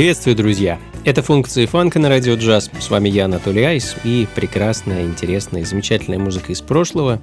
Приветствую, 0.00 0.34
друзья! 0.34 0.78
Это 1.04 1.22
функции 1.22 1.66
фанка 1.66 1.98
на 1.98 2.08
радио 2.08 2.34
джаз. 2.34 2.70
С 2.80 2.88
вами 2.88 3.10
я, 3.10 3.26
Анатолий 3.26 3.64
Айс, 3.64 3.96
и 4.02 4.26
прекрасная, 4.34 5.04
интересная, 5.04 5.66
замечательная 5.66 6.18
музыка 6.18 6.52
из 6.52 6.62
прошлого. 6.62 7.20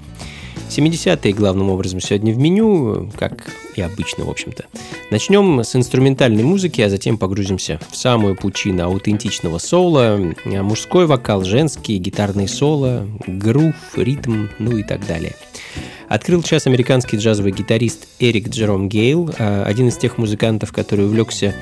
70-е 0.69 1.33
главным 1.33 1.71
образом 1.71 1.99
сегодня 1.99 2.31
в 2.35 2.37
меню, 2.37 3.09
как 3.17 3.51
и 3.75 3.81
обычно, 3.81 4.25
в 4.25 4.29
общем-то. 4.29 4.65
Начнем 5.09 5.61
с 5.61 5.75
инструментальной 5.75 6.43
музыки, 6.43 6.81
а 6.81 6.89
затем 6.91 7.17
погрузимся 7.17 7.79
в 7.89 7.97
самую 7.97 8.35
пучину 8.35 8.83
аутентичного 8.83 9.57
соула, 9.57 10.19
мужской 10.45 11.07
вокал, 11.07 11.43
женский, 11.43 11.97
гитарный 11.97 12.47
соло, 12.47 13.07
грув, 13.25 13.73
ритм, 13.95 14.49
ну 14.59 14.77
и 14.77 14.83
так 14.83 15.03
далее– 15.07 15.35
Открыл 16.07 16.41
час 16.41 16.67
американский 16.67 17.17
джазовый 17.17 17.51
гитарист 17.51 18.07
Эрик 18.19 18.49
Джером 18.49 18.87
Гейл, 18.87 19.29
а, 19.39 19.65
один 19.65 19.89
из 19.89 19.97
тех 19.97 20.17
музыкантов, 20.17 20.71
который 20.71 21.05
увлекся 21.05 21.53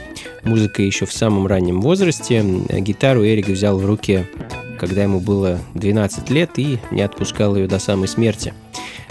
музыкой 0.44 0.86
еще 0.86 1.06
в 1.06 1.14
самом 1.14 1.48
раннем 1.48 1.82
возрасте. 1.82 2.44
Гитару 2.70 3.26
Эрик 3.26 3.48
взял 3.48 3.80
в 3.80 3.86
руки, 3.86 4.28
когда 4.80 5.04
ему 5.04 5.20
было 5.20 5.60
12 5.74 6.30
лет, 6.30 6.52
и 6.58 6.78
не 6.92 7.02
отпускал 7.02 7.56
ее 7.56 7.68
до 7.68 7.80
самой 7.80 8.08
смерти. 8.08 8.54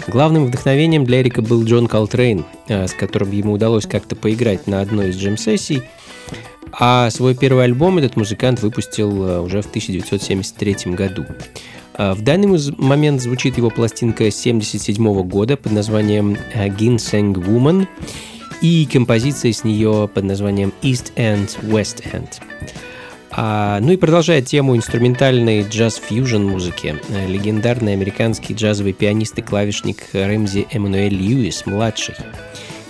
Главным 0.07 0.45
вдохновением 0.45 1.03
для 1.03 1.21
Эрика 1.21 1.41
был 1.41 1.63
Джон 1.63 1.87
Колтрейн, 1.87 2.45
а, 2.69 2.87
с 2.87 2.93
которым 2.93 3.31
ему 3.31 3.53
удалось 3.53 3.85
как-то 3.85 4.15
поиграть 4.15 4.67
на 4.67 4.81
одной 4.81 5.09
из 5.09 5.17
джем-сессий. 5.17 5.83
А 6.71 7.09
свой 7.09 7.35
первый 7.35 7.63
альбом 7.63 7.97
этот 7.97 8.15
музыкант 8.15 8.61
выпустил 8.61 9.11
а, 9.23 9.41
уже 9.41 9.61
в 9.61 9.67
1973 9.67 10.93
году. 10.93 11.25
А, 11.97 12.13
в 12.13 12.21
данный 12.21 12.47
момент 12.77 13.21
звучит 13.21 13.57
его 13.57 13.69
пластинка 13.69 14.23
1977 14.25 15.23
года 15.23 15.57
под 15.57 15.71
названием 15.71 16.37
э, 16.53 16.67
Ginseng 16.67 17.33
Woman 17.33 17.87
и 18.61 18.87
композиция 18.91 19.53
с 19.53 19.63
нее 19.63 20.09
под 20.13 20.25
названием 20.25 20.73
East 20.81 21.13
End, 21.15 21.57
West 21.61 22.03
End. 22.11 22.29
А, 23.31 23.79
ну 23.81 23.93
и 23.93 23.97
продолжая 23.97 24.41
тему 24.41 24.75
инструментальной 24.75 25.61
джаз-фьюжн 25.61 26.41
музыки, 26.41 26.95
э, 27.09 27.27
легендарный 27.27 27.93
американский 27.93 28.53
джазовый 28.53 28.93
пианист 28.93 29.37
и 29.37 29.41
клавишник 29.41 30.03
Рэмзи 30.11 30.67
Эммануэль 30.71 31.15
Льюис, 31.15 31.65
младший, 31.65 32.15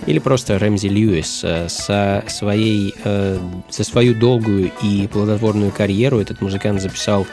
или 0.06 0.18
просто 0.18 0.58
Рэмзи 0.58 0.88
Льюис, 0.88 1.40
э, 1.44 1.68
со 1.68 2.24
своей, 2.28 2.94
за 3.04 3.84
свою 3.84 4.14
долгую 4.14 4.72
и 4.82 5.06
плодотворную 5.06 5.70
карьеру 5.70 6.18
этот 6.18 6.40
музыкант 6.40 6.80
записал 6.80 7.26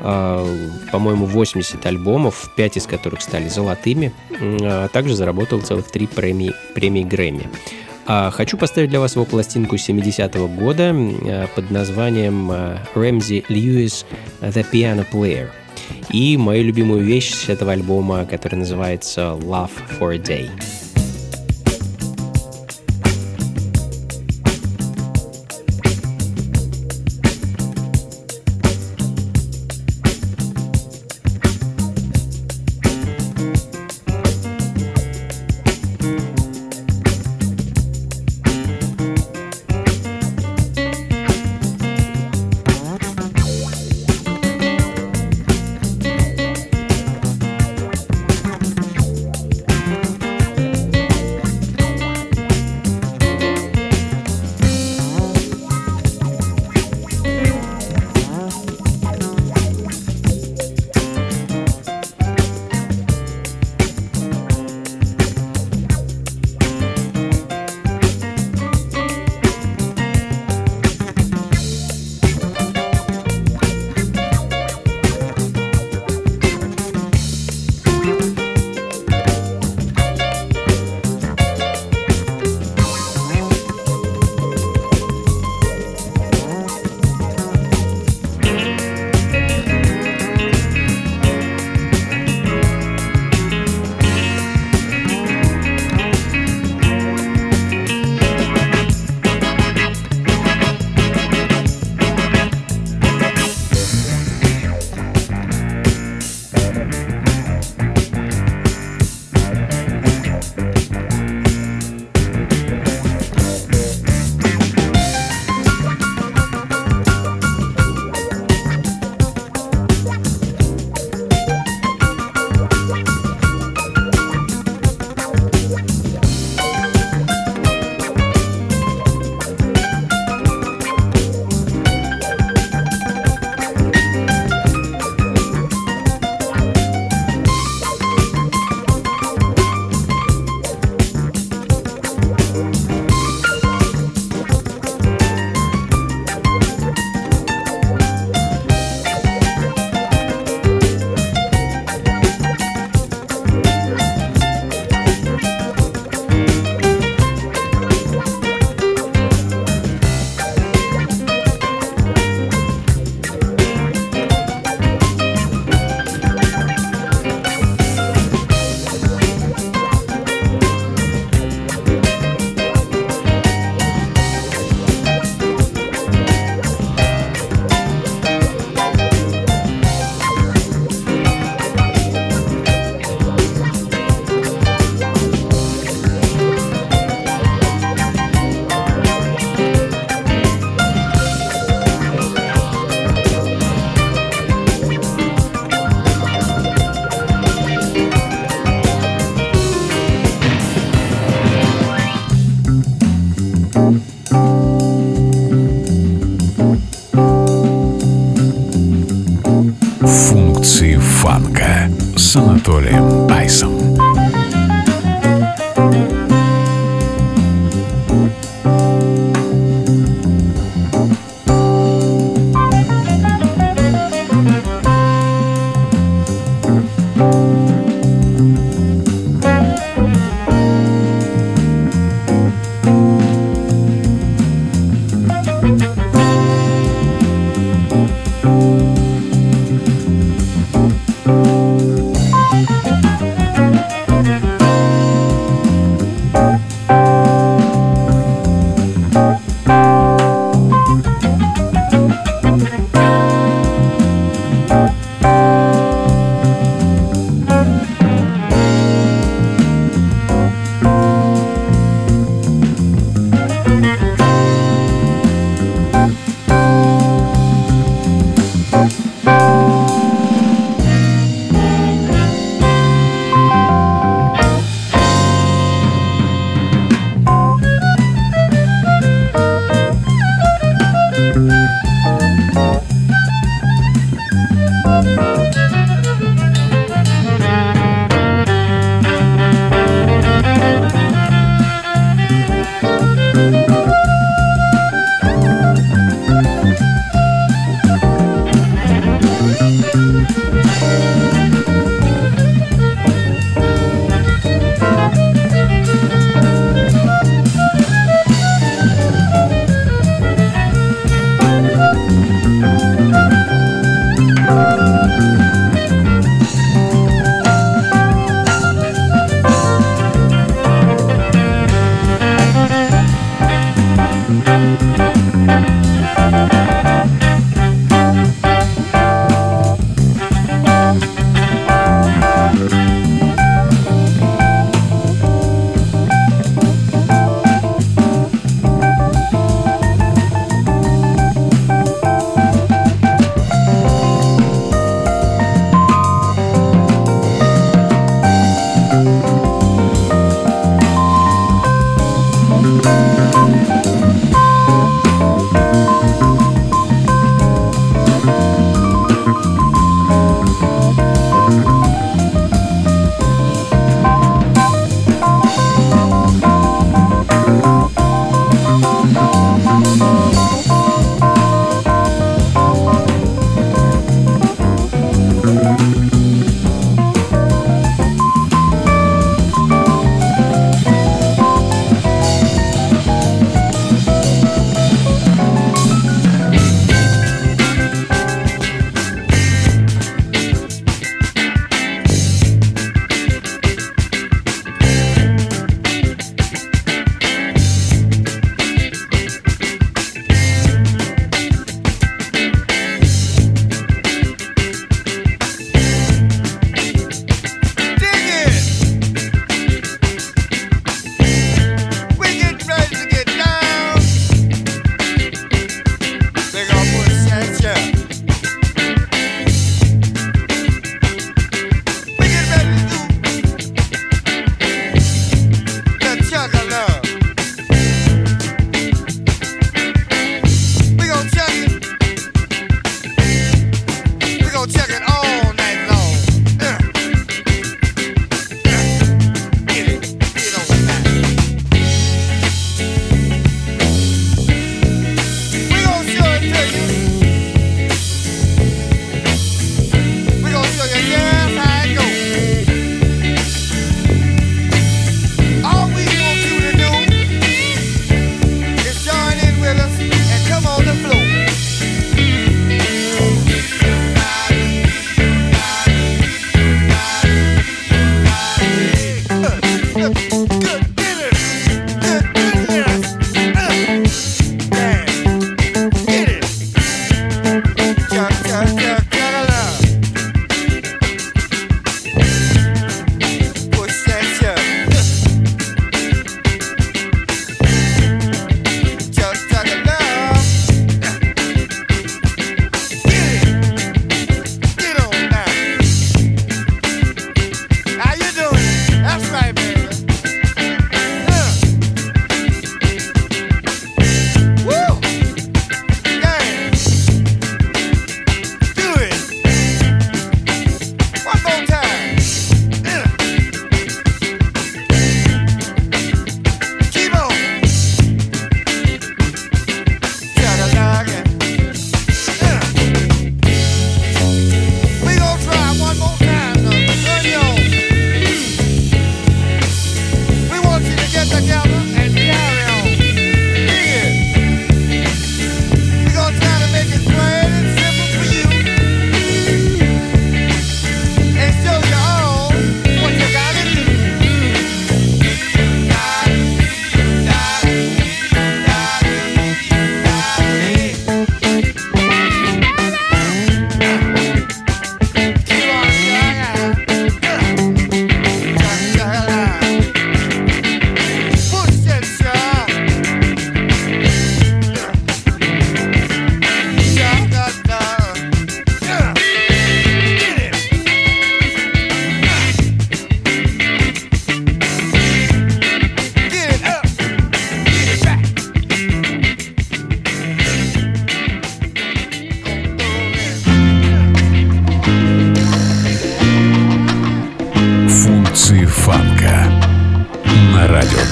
по-моему, 0.00 1.26
80 1.26 1.84
альбомов, 1.86 2.50
5 2.56 2.76
из 2.76 2.86
которых 2.86 3.20
стали 3.22 3.48
золотыми, 3.48 4.12
а 4.40 4.88
также 4.88 5.14
заработал 5.14 5.60
целых 5.60 5.90
3 5.90 6.06
премии, 6.06 6.52
премии 6.74 7.04
Грэмми. 7.04 7.48
А 8.06 8.30
хочу 8.30 8.56
поставить 8.56 8.90
для 8.90 8.98
вас 8.98 9.14
его 9.14 9.24
пластинку 9.24 9.76
70-го 9.76 10.48
года 10.48 10.94
под 11.54 11.70
названием 11.70 12.52
Рэмзи 12.94 13.44
Льюис 13.48 14.06
The 14.40 14.66
Piano 14.72 15.06
Player 15.10 15.50
и 16.10 16.36
мою 16.36 16.64
любимую 16.64 17.04
вещь 17.04 17.32
с 17.32 17.48
этого 17.48 17.72
альбома, 17.72 18.24
которая 18.24 18.60
называется 18.60 19.38
Love 19.40 19.70
for 19.98 20.14
a 20.14 20.18
Day. 20.18 20.50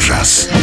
На 0.01 0.60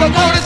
But 0.00 0.39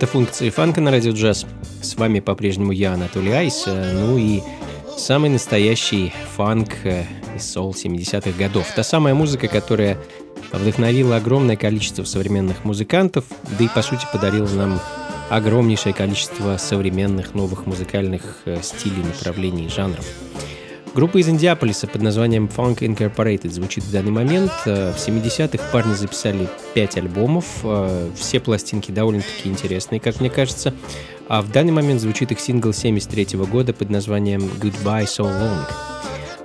Это 0.00 0.06
функции 0.06 0.48
фанка 0.48 0.80
на 0.80 0.90
радио 0.90 1.12
джаз. 1.12 1.44
С 1.82 1.94
вами 1.96 2.20
по-прежнему 2.20 2.72
я, 2.72 2.94
Анатолий 2.94 3.32
Айс. 3.32 3.66
Ну 3.66 4.16
и 4.16 4.40
самый 4.96 5.28
настоящий 5.28 6.14
фанк 6.36 6.70
э, 6.84 7.04
из 7.36 7.52
соул 7.52 7.72
70-х 7.72 8.30
годов. 8.38 8.66
Та 8.74 8.82
самая 8.82 9.12
музыка, 9.12 9.46
которая 9.46 9.98
вдохновила 10.52 11.16
огромное 11.16 11.56
количество 11.56 12.04
современных 12.04 12.64
музыкантов, 12.64 13.26
да 13.58 13.62
и 13.62 13.68
по 13.68 13.82
сути 13.82 14.06
подарила 14.10 14.48
нам 14.48 14.80
огромнейшее 15.28 15.92
количество 15.92 16.56
современных 16.56 17.34
новых 17.34 17.66
музыкальных 17.66 18.38
э, 18.46 18.56
стилей, 18.62 19.02
направлений, 19.02 19.68
жанров. 19.68 20.06
Группа 20.92 21.18
из 21.18 21.28
Индиаполиса 21.28 21.86
под 21.86 22.02
названием 22.02 22.50
Funk 22.54 22.78
Incorporated 22.78 23.50
звучит 23.50 23.84
в 23.84 23.92
данный 23.92 24.10
момент. 24.10 24.50
Э, 24.66 24.92
в 24.92 24.96
70-х 24.96 25.62
парни 25.72 25.94
записали 25.94 26.48
5 26.74 26.96
альбомов. 26.96 27.44
Э, 27.62 28.10
все 28.16 28.40
пластинки 28.40 28.90
довольно-таки 28.90 29.48
интересные, 29.48 30.00
как 30.00 30.18
мне 30.18 30.30
кажется. 30.30 30.74
А 31.28 31.42
в 31.42 31.52
данный 31.52 31.70
момент 31.70 32.00
звучит 32.00 32.32
их 32.32 32.40
сингл 32.40 32.72
73 32.72 33.38
года 33.38 33.72
под 33.72 33.88
названием 33.88 34.40
Goodbye 34.60 35.04
So 35.04 35.26
Long. 35.26 35.64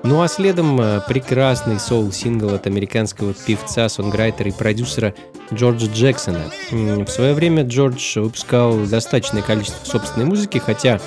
Ну 0.03 0.21
а 0.21 0.27
следом 0.27 0.79
э, 0.79 1.01
прекрасный 1.07 1.79
соул-сингл 1.79 2.53
от 2.53 2.67
американского 2.67 3.33
певца, 3.33 3.89
сонграйтера 3.89 4.49
и 4.49 4.53
продюсера 4.53 5.15
Джорджа 5.51 5.87
Джексона. 5.87 6.51
В 6.69 7.07
свое 7.07 7.33
время 7.33 7.63
Джордж 7.63 8.19
выпускал 8.19 8.77
достаточное 8.77 9.41
количество 9.41 9.83
собственной 9.85 10.27
музыки, 10.27 10.59
хотя, 10.59 11.01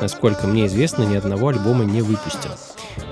насколько 0.00 0.48
мне 0.48 0.66
известно, 0.66 1.04
ни 1.04 1.14
одного 1.14 1.48
альбома 1.50 1.84
не 1.84 2.02
выпустил. 2.02 2.50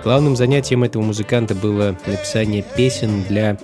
Главным 0.05 0.37
занятием 0.37 0.85
этого 0.85 1.03
музыканта 1.03 1.55
было 1.55 1.97
написание 2.07 2.65
песен 2.77 3.25
для 3.29 3.59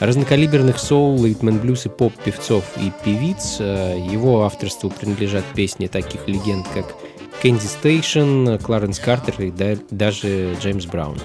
разнокалиберных 0.00 0.78
соул, 0.78 1.24
ритм 1.24 1.58
блюз 1.58 1.86
и 1.86 1.88
поп-певцов 1.88 2.64
и 2.76 2.92
певиц. 3.04 3.56
Э, 3.60 3.96
его 3.98 4.44
авторству 4.44 4.90
принадлежат 4.90 5.44
песни 5.54 5.86
таких 5.86 6.28
легенд, 6.28 6.66
как 6.74 6.94
Кэнди 7.42 7.66
Стейтон, 7.66 8.56
Кларенс 8.62 8.98
Картер 8.98 9.34
и 9.40 9.52
даже 9.90 10.56
Джеймс 10.60 10.86
Браун. 10.86 11.18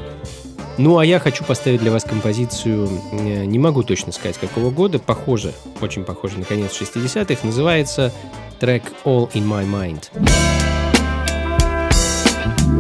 Ну, 0.78 0.98
а 0.98 1.06
я 1.06 1.20
хочу 1.20 1.44
поставить 1.44 1.82
для 1.82 1.92
вас 1.92 2.04
композицию, 2.04 2.90
э, 3.12 3.46
не 3.46 3.60
могу 3.60 3.84
точно 3.84 4.12
сказать 4.12 4.38
какого 4.38 4.72
года, 4.72 4.98
похоже, 5.00 5.54
очень 5.82 6.04
похоже 6.04 6.40
на 6.40 6.46
конец 6.46 6.72
60-х, 6.72 7.46
называется 7.46 8.12
трек 8.60 8.84
All 9.06 9.32
in 9.34 9.48
My 9.48 9.66
Mind. 9.66 10.10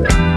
я 0.01 0.32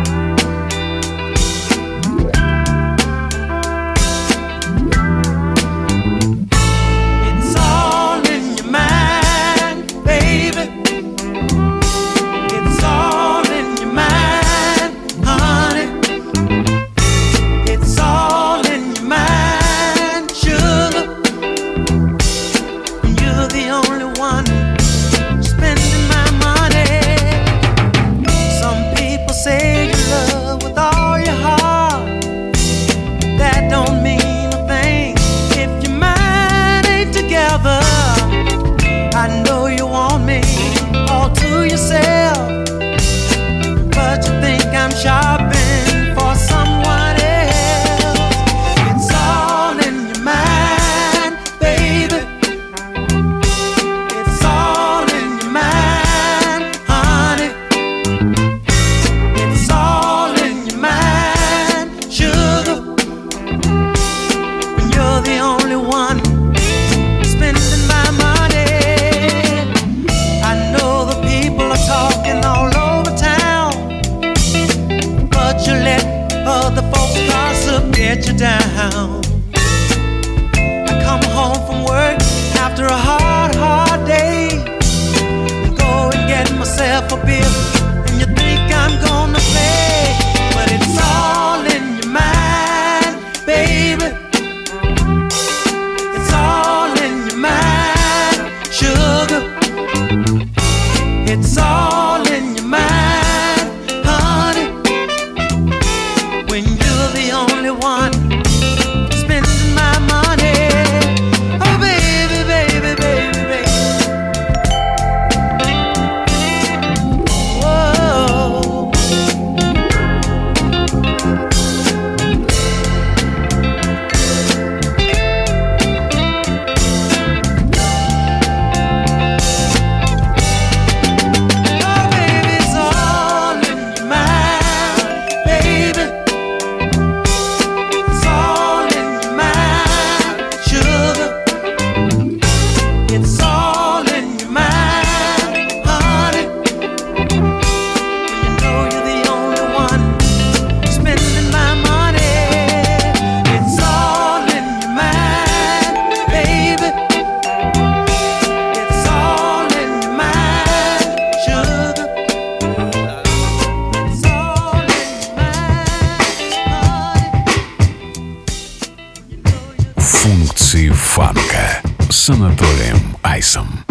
с 172.26 172.30
Анатолием 172.30 172.98
Айсом. 173.22 173.85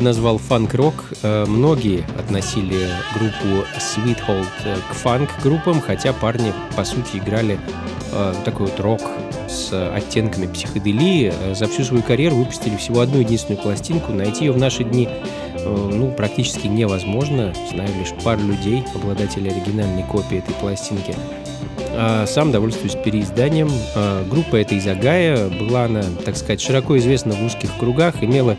Бы 0.00 0.04
назвал 0.04 0.38
фанк-рок. 0.38 0.94
Э, 1.22 1.44
многие 1.46 2.04
относили 2.18 2.88
группу 3.14 3.66
Sweethold 3.78 4.46
к 4.90 4.94
фанк-группам, 4.94 5.80
хотя 5.80 6.12
парни, 6.14 6.52
по 6.74 6.84
сути, 6.84 7.18
играли 7.18 7.58
э, 8.12 8.34
такой 8.44 8.66
вот 8.66 8.80
рок 8.80 9.00
с 9.48 9.72
оттенками 9.94 10.46
психоделии. 10.46 11.32
За 11.54 11.66
всю 11.66 11.84
свою 11.84 12.02
карьеру 12.02 12.36
выпустили 12.36 12.76
всего 12.76 13.00
одну 13.00 13.20
единственную 13.20 13.62
пластинку. 13.62 14.12
Найти 14.12 14.46
ее 14.46 14.52
в 14.52 14.58
наши 14.58 14.84
дни 14.84 15.08
ну, 15.64 16.12
практически 16.12 16.66
невозможно. 16.66 17.52
Знаю 17.70 17.90
лишь 17.98 18.12
пару 18.24 18.40
людей, 18.40 18.84
обладателей 18.94 19.50
оригинальной 19.50 20.04
копии 20.04 20.38
этой 20.38 20.54
пластинки. 20.54 21.14
А 21.92 22.26
сам 22.26 22.52
довольствуюсь 22.52 22.94
переизданием. 22.94 23.68
Группа 24.30 24.56
эта 24.56 24.76
из 24.76 24.86
Агая. 24.86 25.48
Была 25.48 25.84
она, 25.84 26.04
так 26.24 26.36
сказать, 26.36 26.60
широко 26.60 26.96
известна 26.98 27.34
в 27.34 27.44
узких 27.44 27.76
кругах, 27.78 28.22
имела 28.22 28.56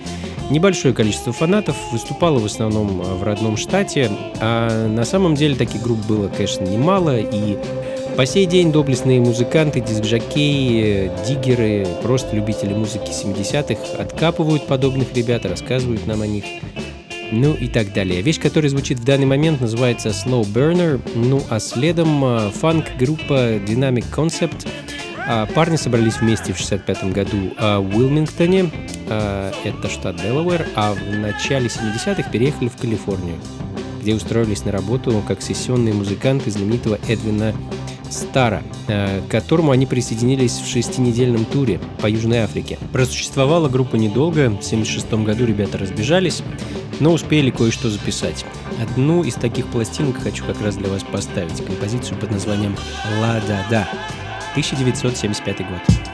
небольшое 0.52 0.94
количество 0.94 1.34
фанатов, 1.34 1.76
выступала 1.92 2.40
в 2.40 2.46
основном 2.46 3.02
а, 3.02 3.16
в 3.16 3.24
родном 3.24 3.58
штате. 3.58 4.12
А 4.40 4.88
на 4.88 5.06
самом 5.06 5.36
деле 5.36 5.56
таких 5.56 5.82
групп 5.82 6.06
было, 6.06 6.28
конечно, 6.28 6.64
немало, 6.64 7.18
и 7.18 7.58
по 8.16 8.26
сей 8.26 8.46
день 8.46 8.72
доблестные 8.72 9.22
музыканты, 9.22 9.80
диск-жокеи, 9.80 11.12
диггеры, 11.26 11.88
просто 12.04 12.36
любители 12.36 12.74
музыки 12.74 13.10
70-х 13.10 14.02
откапывают 14.02 14.68
подобных 14.68 15.14
ребят, 15.16 15.46
рассказывают 15.46 16.06
нам 16.06 16.22
о 16.22 16.28
них 16.28 16.44
ну 17.32 17.54
и 17.54 17.68
так 17.68 17.94
далее. 17.94 18.22
Вещь, 18.22 18.42
которая 18.42 18.70
звучит 18.70 19.00
в 19.00 19.06
данный 19.06 19.26
момент, 19.26 19.62
называется 19.62 20.10
Snow 20.10 20.42
Burner, 20.42 21.02
ну 21.16 21.42
а 21.50 21.60
следом 21.60 22.24
э, 22.26 22.52
фанк-группа 22.52 23.56
Dynamic 23.56 24.06
Concept. 24.14 24.68
А, 25.28 25.46
парни 25.46 25.76
собрались 25.76 26.20
вместе 26.20 26.54
в 26.54 26.58
65 26.58 27.12
году 27.12 27.54
а, 27.58 27.80
в 27.80 27.96
Уилмингтоне, 27.96 28.72
а, 29.10 29.52
это 29.64 29.90
штат 29.90 30.22
Делавэр, 30.22 30.68
а 30.76 30.94
в 30.94 31.18
начале 31.18 31.68
70-х 31.68 32.30
переехали 32.32 32.70
в 32.70 32.78
Калифорнию, 32.78 33.36
где 34.02 34.16
устроились 34.16 34.66
на 34.66 34.72
работу 34.72 35.22
как 35.28 35.42
сессионные 35.42 35.94
музыканты 35.94 36.52
знаменитого 36.52 36.98
Эдвина 37.08 37.54
Стара, 38.10 38.62
к 38.88 39.30
которому 39.30 39.72
они 39.72 39.86
присоединились 39.86 40.60
в 40.60 40.68
шестинедельном 40.68 41.46
туре 41.46 41.80
по 42.02 42.08
Южной 42.08 42.40
Африке. 42.40 42.78
Просуществовала 42.92 43.70
группа 43.70 43.96
недолго, 43.96 44.50
в 44.50 44.64
76 44.64 45.14
году 45.14 45.46
ребята 45.46 45.78
разбежались, 45.78 46.44
но 47.00 47.14
успели 47.14 47.52
кое-что 47.52 47.90
записать. 47.90 48.46
Одну 48.82 49.24
из 49.24 49.36
таких 49.36 49.68
пластинок 49.68 50.22
хочу 50.22 50.44
как 50.44 50.62
раз 50.62 50.76
для 50.76 50.90
вас 50.90 51.04
поставить, 51.04 51.64
композицию 51.66 52.18
под 52.18 52.32
названием 52.32 52.76
«Ла-да-да», 53.22 53.88
1975 54.56 55.70
год. 55.70 56.11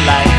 来。 0.00 0.35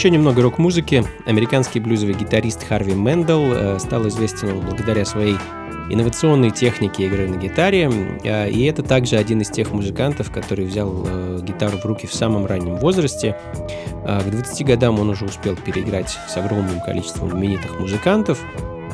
Еще 0.00 0.08
немного 0.08 0.40
рок-музыки. 0.40 1.04
Американский 1.26 1.78
блюзовый 1.78 2.14
гитарист 2.14 2.66
Харви 2.66 2.94
Мэндл 2.94 3.52
э, 3.52 3.78
стал 3.78 4.08
известен 4.08 4.58
благодаря 4.60 5.04
своей 5.04 5.36
инновационной 5.90 6.50
технике 6.52 7.04
игры 7.04 7.28
на 7.28 7.36
гитаре. 7.36 7.92
Э, 8.24 8.48
и 8.48 8.64
это 8.64 8.82
также 8.82 9.16
один 9.16 9.42
из 9.42 9.50
тех 9.50 9.72
музыкантов, 9.72 10.32
который 10.32 10.64
взял 10.64 11.04
э, 11.06 11.40
гитару 11.42 11.76
в 11.76 11.84
руки 11.84 12.06
в 12.06 12.14
самом 12.14 12.46
раннем 12.46 12.76
возрасте. 12.76 13.36
К 14.06 14.24
20 14.24 14.66
годам 14.66 14.98
он 14.98 15.10
уже 15.10 15.26
успел 15.26 15.54
переиграть 15.54 16.16
с 16.26 16.34
огромным 16.34 16.80
количеством 16.80 17.38
именитых 17.38 17.78
музыкантов. 17.78 18.40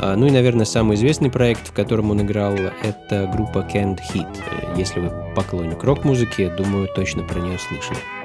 Ну 0.03 0.27
и, 0.27 0.31
наверное, 0.33 0.67
самый 0.67 0.97
известный 0.97 1.31
проект, 1.31 1.69
в 1.69 1.73
котором 1.73 2.11
он 2.11 2.23
играл, 2.23 2.57
это 2.83 3.31
группа 3.33 3.59
Canned 3.59 4.01
Heat. 4.13 4.77
Если 4.77 4.99
вы 4.99 5.13
поклонник 5.37 5.85
рок-музыки, 5.85 6.51
думаю, 6.59 6.89
точно 6.89 7.23
про 7.23 7.39
нее 7.39 7.61
слышали. 7.61 8.16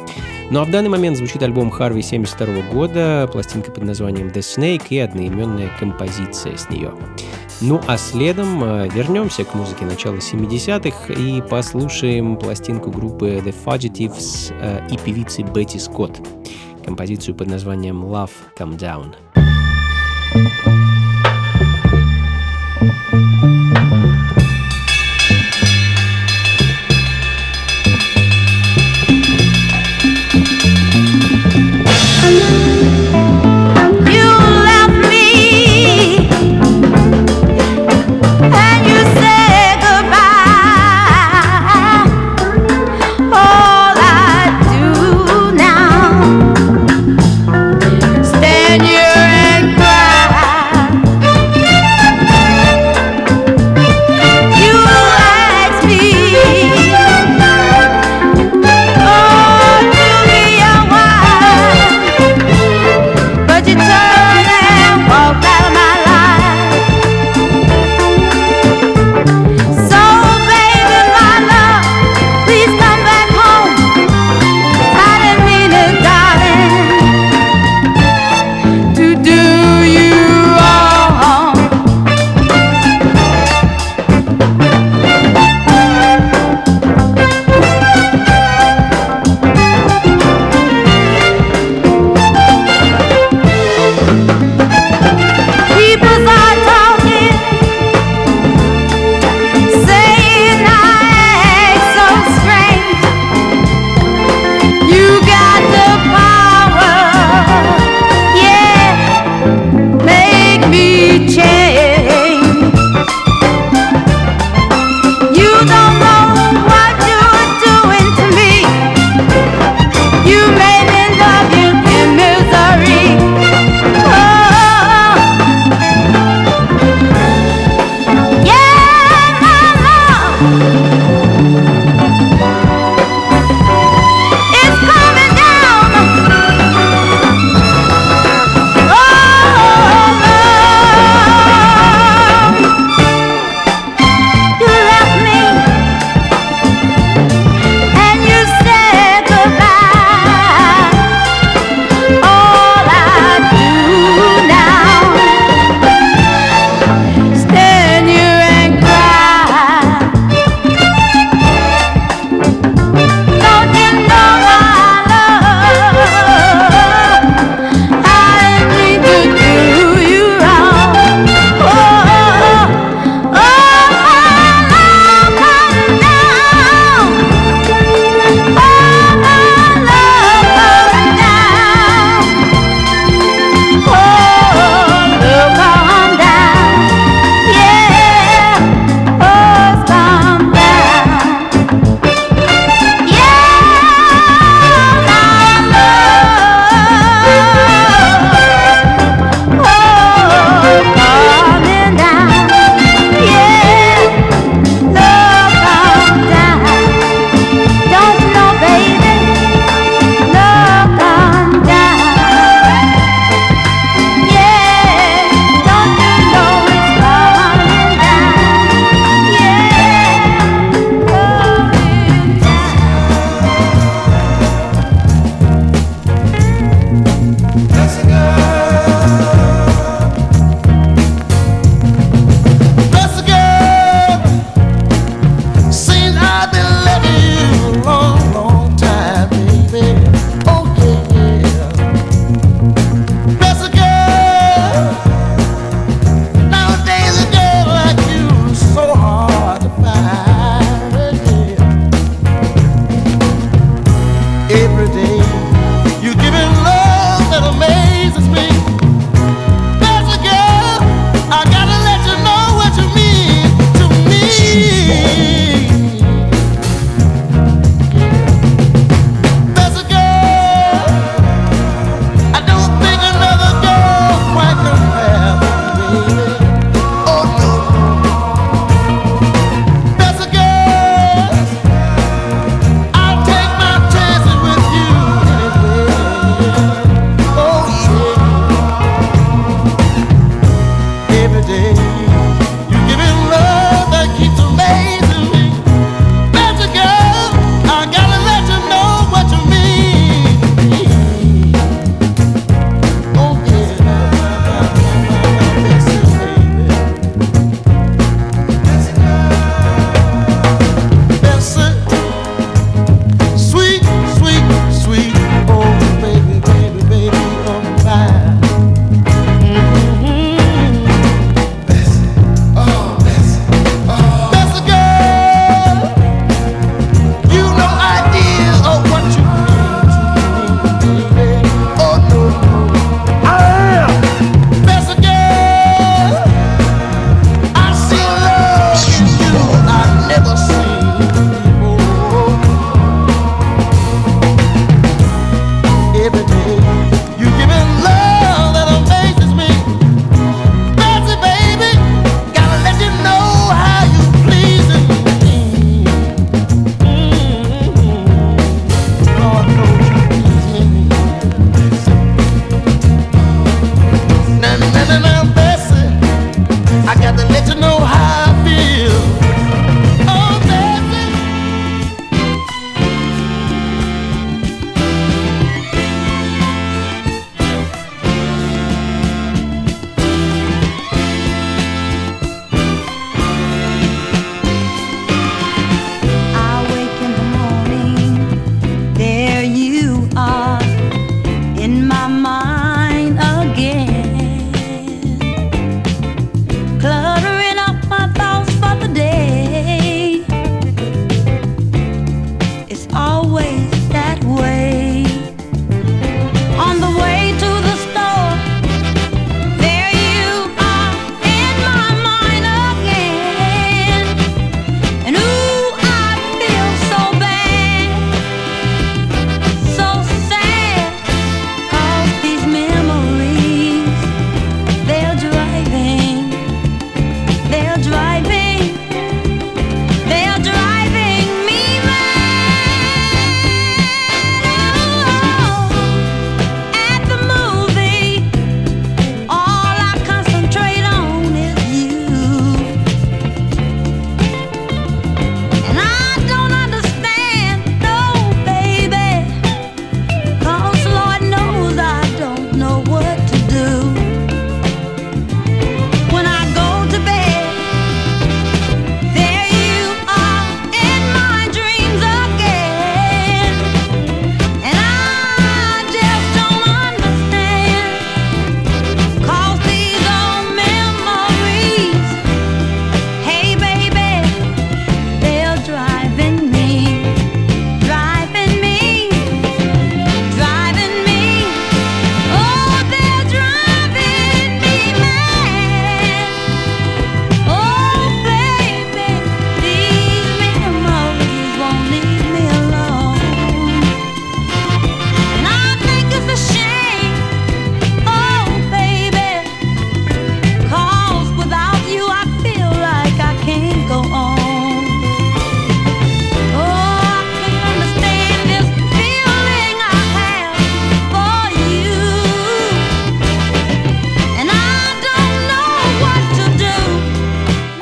Ну 0.51 0.59
а 0.59 0.65
в 0.65 0.69
данный 0.69 0.89
момент 0.89 1.15
звучит 1.15 1.41
альбом 1.43 1.69
Харви 1.69 2.01
72 2.01 2.61
года, 2.73 3.29
пластинка 3.31 3.71
под 3.71 3.85
названием 3.85 4.27
The 4.27 4.39
Snake 4.39 4.87
и 4.89 4.99
одноименная 4.99 5.71
композиция 5.79 6.57
с 6.57 6.69
нее. 6.69 6.91
Ну 7.61 7.79
а 7.87 7.97
следом 7.97 8.61
э, 8.63 8.89
вернемся 8.89 9.45
к 9.45 9.53
музыке 9.53 9.85
начала 9.85 10.15
70-х 10.15 11.13
и 11.13 11.41
послушаем 11.41 12.35
пластинку 12.35 12.91
группы 12.91 13.41
The 13.45 13.55
Fugitives 13.65 14.53
э, 14.59 14.87
и 14.89 14.97
певицы 14.97 15.43
Бетти 15.43 15.79
Скотт, 15.79 16.19
композицию 16.83 17.35
под 17.35 17.47
названием 17.47 18.03
Love 18.03 18.31
Come 18.57 18.77
Down. 18.77 19.40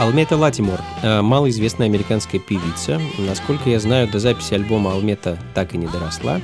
Алмета 0.10 0.38
Латимор, 0.38 0.82
э, 1.03 1.22
малоизвестная 1.22 1.86
американская 1.86 2.41
певица. 2.41 2.99
Насколько 3.20 3.70
я 3.70 3.80
знаю, 3.80 4.07
до 4.07 4.18
записи 4.18 4.55
альбома 4.55 4.91
Алмета 4.91 5.38
так 5.53 5.76
и 5.76 5.78
не 5.78 5.86
доросла. 5.86 6.41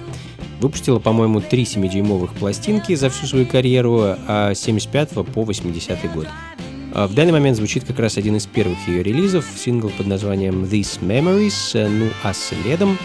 Выпустила, 0.61 0.99
по-моему, 0.99 1.41
три 1.41 1.63
7-дюймовых 1.63 2.35
пластинки 2.35 2.93
за 2.93 3.09
всю 3.09 3.25
свою 3.25 3.47
карьеру, 3.47 4.17
а 4.27 4.53
с 4.53 4.59
75 4.59 5.25
по 5.33 5.43
80 5.43 6.13
год. 6.13 6.27
А 6.93 7.07
в 7.07 7.15
данный 7.15 7.31
момент 7.31 7.57
звучит 7.57 7.85
как 7.85 7.97
раз 7.97 8.17
один 8.17 8.35
из 8.35 8.45
первых 8.45 8.77
ее 8.87 9.01
релизов, 9.01 9.43
сингл 9.57 9.89
под 9.89 10.05
названием 10.05 10.63
These 10.65 10.99
Memories, 11.01 11.71
э, 11.73 11.87
ну 11.87 12.09
а 12.21 12.33
следом 12.35 12.99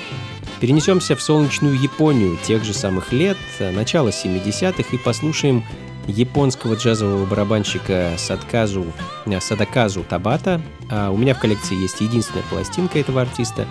перенесемся 0.60 1.16
в 1.16 1.22
солнечную 1.22 1.80
Японию 1.80 2.36
тех 2.46 2.64
же 2.64 2.74
самых 2.74 3.14
лет, 3.14 3.38
э, 3.60 3.72
начало 3.72 4.10
70-х 4.10 4.94
и 4.94 4.98
послушаем 4.98 5.64
японского 6.06 6.74
джазового 6.74 7.24
барабанщика 7.26 8.14
Садказу, 8.16 8.86
э, 9.26 9.40
Садаказу 9.40 10.04
Табата. 10.04 10.60
А 10.90 11.10
у 11.10 11.16
меня 11.16 11.34
в 11.34 11.40
коллекции 11.40 11.80
есть 11.80 12.00
единственная 12.00 12.44
пластинка 12.50 12.98
этого 12.98 13.22
артиста, 13.22 13.66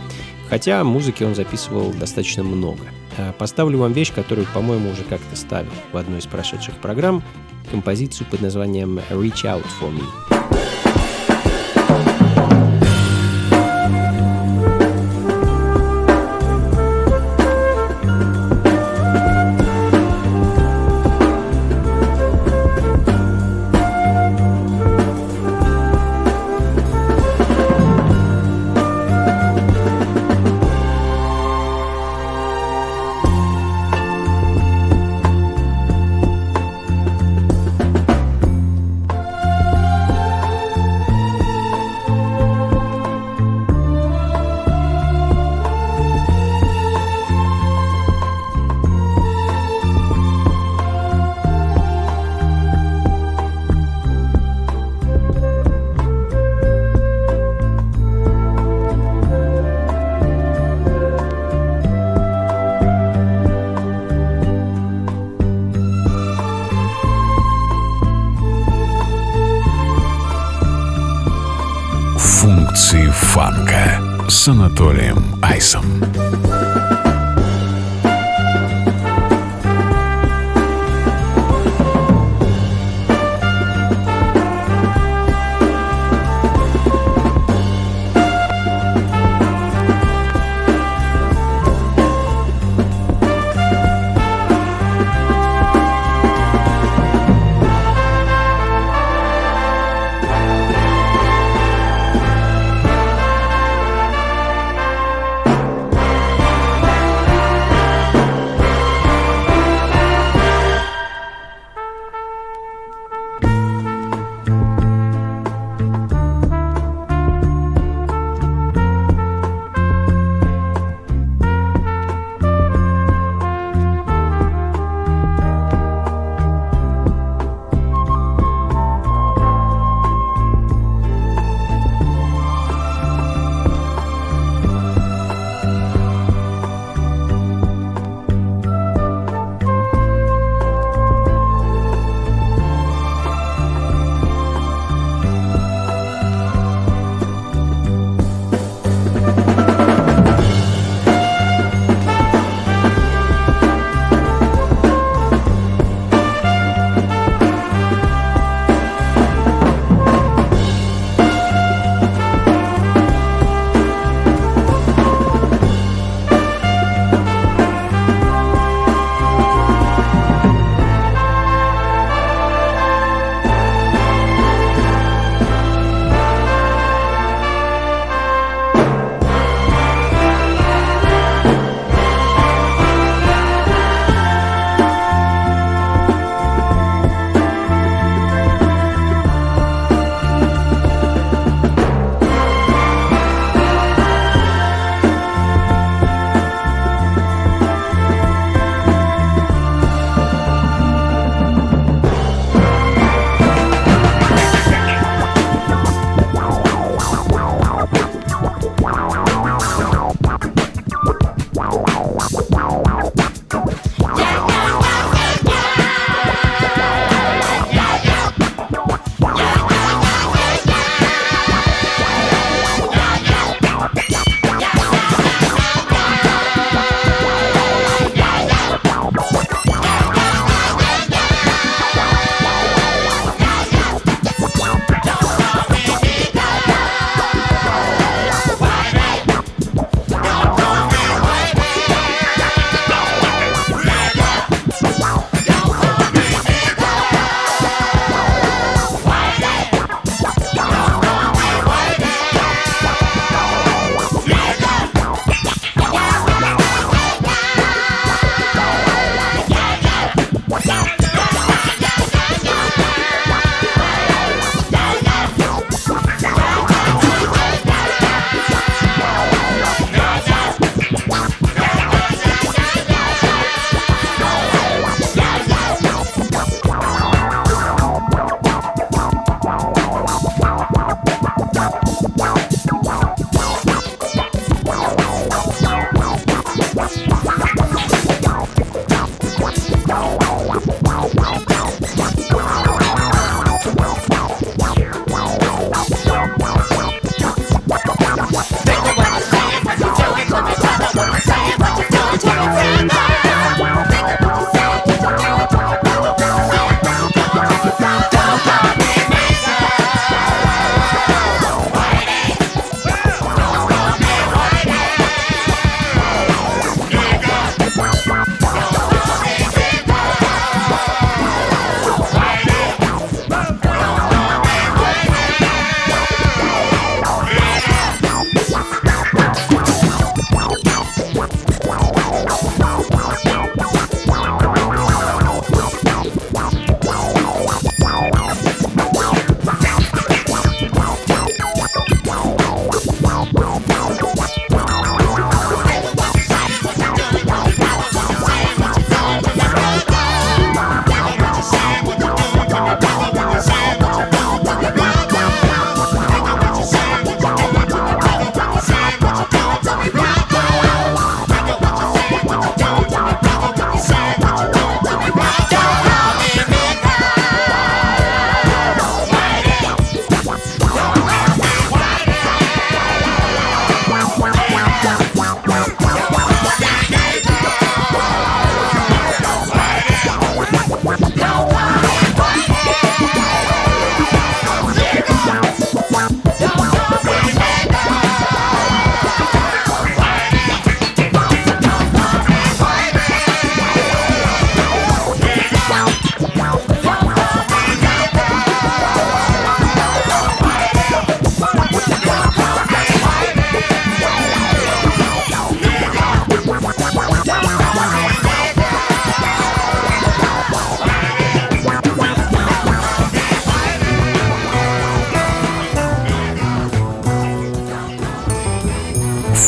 хотя 0.49 0.83
музыки 0.83 1.23
он 1.23 1.35
записывал 1.35 1.91
достаточно 1.91 2.43
много. 2.43 2.85
А 3.17 3.33
поставлю 3.33 3.79
вам 3.79 3.93
вещь, 3.93 4.13
которую, 4.13 4.47
по-моему, 4.53 4.91
уже 4.91 5.03
как-то 5.03 5.35
ставил 5.35 5.71
в 5.91 5.97
одной 5.97 6.19
из 6.19 6.25
прошедших 6.25 6.75
программ, 6.75 7.23
композицию 7.69 8.27
под 8.31 8.41
названием 8.41 8.99
«Reach 9.09 9.43
Out 9.43 9.65
For 9.79 9.91
Me». 9.91 10.38
Анатолием 74.89 75.39
Айсом. 75.43 75.85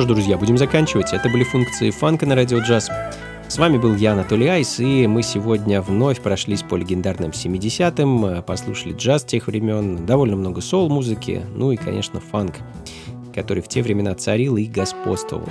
Что 0.00 0.06
ж, 0.06 0.14
друзья, 0.14 0.38
будем 0.38 0.56
заканчивать. 0.56 1.12
Это 1.12 1.28
были 1.28 1.44
функции 1.44 1.90
фанка 1.90 2.24
на 2.24 2.34
радио 2.34 2.60
джаз. 2.60 2.88
С 3.48 3.58
вами 3.58 3.76
был 3.76 3.94
я, 3.96 4.12
Анатолий 4.12 4.46
Айс, 4.46 4.80
и 4.80 5.06
мы 5.06 5.22
сегодня 5.22 5.82
вновь 5.82 6.22
прошлись 6.22 6.62
по 6.62 6.76
легендарным 6.76 7.32
70-м, 7.32 8.42
послушали 8.44 8.94
джаз 8.94 9.24
тех 9.24 9.46
времен, 9.46 10.06
довольно 10.06 10.36
много 10.36 10.62
соул-музыки, 10.62 11.42
ну 11.54 11.70
и, 11.72 11.76
конечно, 11.76 12.18
фанк, 12.18 12.54
который 13.34 13.62
в 13.62 13.68
те 13.68 13.82
времена 13.82 14.14
царил 14.14 14.56
и 14.56 14.64
господствовал. 14.64 15.50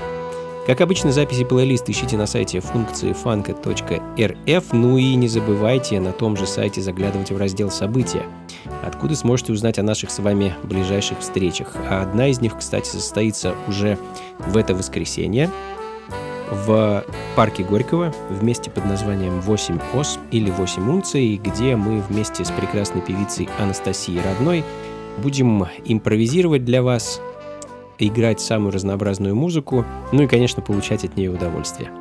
Как 0.66 0.82
обычно, 0.82 1.12
записи 1.12 1.44
плейлист 1.44 1.88
ищите 1.88 2.18
на 2.18 2.26
сайте 2.26 2.60
функции 2.60 3.14
фанка.рф, 3.14 4.74
ну 4.74 4.98
и 4.98 5.14
не 5.14 5.28
забывайте 5.28 6.00
на 6.00 6.12
том 6.12 6.36
же 6.38 6.48
сайте 6.48 6.82
заглядывать 6.82 7.30
в 7.30 7.38
раздел 7.38 7.70
«События», 7.70 8.24
откуда 8.84 9.16
сможете 9.16 9.54
узнать 9.54 9.80
о 9.80 9.84
наших 9.84 10.12
с 10.12 10.20
вами 10.20 10.56
ближайших 10.64 11.20
встречах. 11.20 11.76
Одна 11.90 12.28
из 12.28 12.42
них, 12.42 12.58
кстати, 12.58 12.88
состоится 12.88 13.56
уже 13.68 13.98
в 14.40 14.58
это 14.58 14.74
воскресенье 14.76 15.50
в 16.52 17.06
парке 17.36 17.64
Горького 17.64 18.14
в 18.30 18.44
месте 18.44 18.72
под 18.72 18.86
названием 18.86 19.40
8 19.42 19.80
ос 19.94 20.20
или 20.32 20.50
8 20.50 20.90
унций, 20.90 21.36
где 21.38 21.76
мы 21.76 22.02
вместе 22.02 22.44
с 22.44 22.52
прекрасной 22.52 23.02
певицей 23.02 23.48
Анастасией 23.60 24.22
Родной 24.22 24.64
будем 25.20 25.66
импровизировать 25.86 26.66
для 26.66 26.82
вас 26.82 27.22
играть 28.00 28.40
самую 28.40 28.72
разнообразную 28.72 29.36
музыку, 29.36 29.86
ну 30.12 30.24
и, 30.24 30.28
конечно, 30.28 30.62
получать 30.62 31.04
от 31.04 31.18
нее 31.18 31.30
удовольствие. 31.30 31.92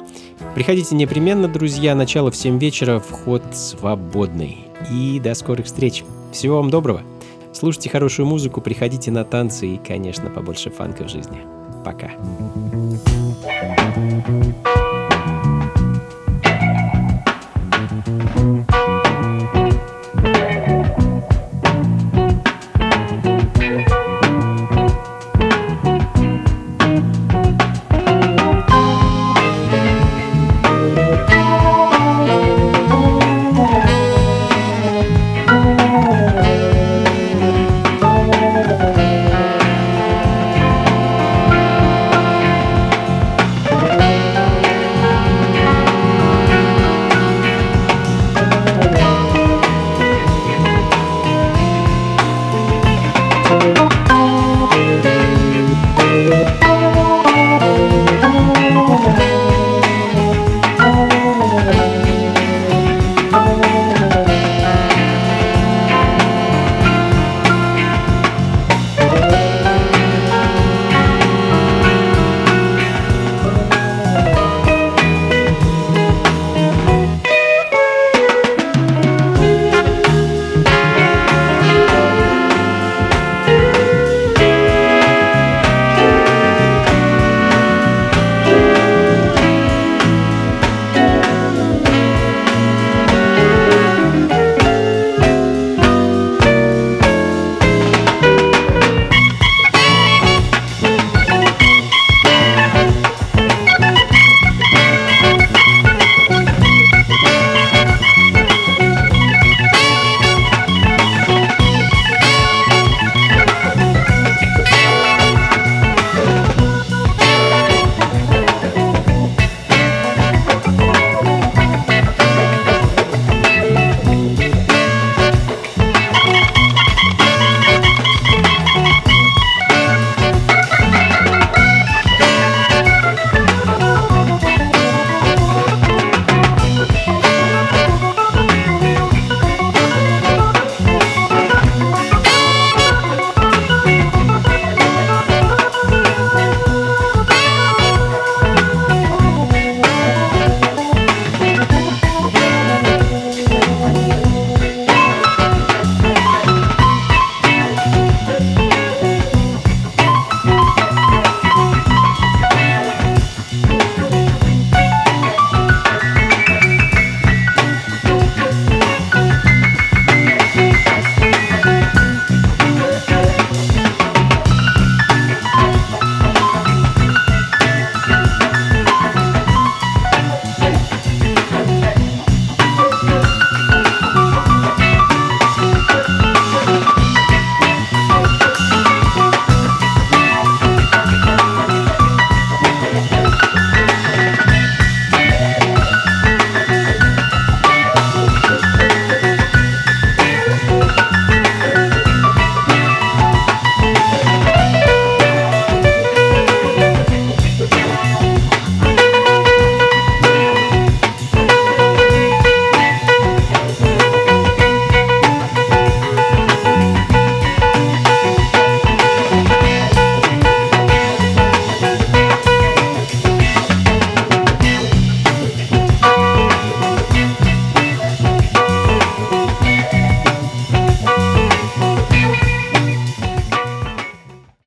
Приходите 0.55 0.95
непременно, 0.95 1.49
друзья, 1.49 1.95
начало 1.95 2.31
в 2.31 2.37
7 2.37 2.59
вечера, 2.59 3.01
вход 3.01 3.43
свободный. 3.53 4.59
И 4.91 5.21
до 5.23 5.35
скорых 5.35 5.67
встреч. 5.67 6.05
Всего 6.33 6.57
вам 6.57 6.71
доброго. 6.71 7.03
Слушайте 7.53 7.91
хорошую 7.91 8.27
музыку, 8.27 8.61
приходите 8.61 9.11
на 9.11 9.25
танцы 9.25 9.67
и, 9.67 9.79
конечно, 9.79 10.31
побольше 10.31 10.71
фанка 10.71 11.05
в 11.05 11.09
жизни. 11.09 11.39
Пока. 11.85 12.11
thank 13.95 14.29
you 14.29 14.88